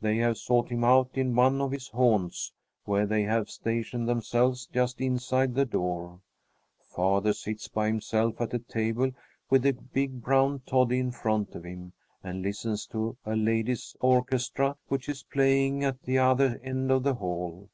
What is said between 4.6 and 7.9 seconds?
just inside the door. Father sits by